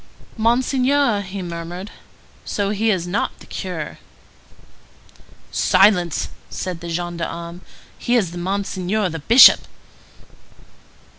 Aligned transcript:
"Monseigneur!" 0.35 1.21
he 1.21 1.43
murmured. 1.43 1.91
"So 2.43 2.71
he 2.71 2.89
is 2.89 3.05
not 3.05 3.37
the 3.37 3.45
curé?" 3.45 3.97
"Silence!" 5.51 6.29
said 6.49 6.79
the 6.79 6.89
gendarme. 6.89 7.61
"He 7.99 8.15
is 8.15 8.35
Monseigneur 8.35 9.09
the 9.09 9.19
Bishop." 9.19 9.67